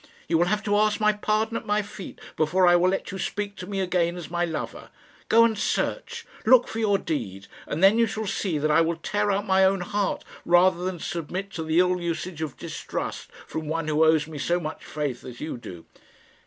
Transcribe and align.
You 0.27 0.39
will 0.39 0.45
have 0.47 0.63
to 0.63 0.75
ask 0.77 0.99
my 0.99 1.13
pardon, 1.13 1.55
at 1.57 1.67
my 1.67 1.83
feet, 1.83 2.19
before 2.35 2.65
I 2.65 2.75
will 2.75 2.89
let 2.89 3.11
you 3.11 3.19
speak 3.19 3.55
to 3.57 3.67
me 3.67 3.79
again 3.81 4.17
as 4.17 4.31
my 4.31 4.45
lover. 4.45 4.89
Go 5.29 5.43
and 5.45 5.55
search. 5.55 6.25
Look 6.43 6.67
for 6.67 6.79
your 6.79 6.97
deed 6.97 7.45
and 7.67 7.83
then 7.83 7.99
you 7.99 8.07
shall 8.07 8.25
see 8.25 8.57
that 8.57 8.71
I 8.71 8.81
will 8.81 8.95
tear 8.95 9.29
out 9.29 9.45
my 9.45 9.63
own 9.63 9.81
heart 9.81 10.23
rather 10.43 10.83
than 10.83 10.97
submit 10.97 11.51
to 11.51 11.63
the 11.63 11.77
ill 11.79 12.01
usage 12.01 12.41
of 12.41 12.57
distrust 12.57 13.29
from 13.45 13.67
one 13.67 13.87
who 13.87 14.03
owes 14.03 14.25
me 14.25 14.39
so 14.39 14.59
much 14.59 14.83
faith 14.83 15.23
as 15.23 15.39
you 15.39 15.55
do." 15.59 15.85